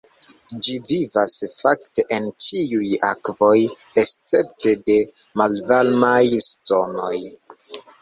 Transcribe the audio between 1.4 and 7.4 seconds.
fakte en ĉiuj akvoj, escepte de malvarmaj zonoj.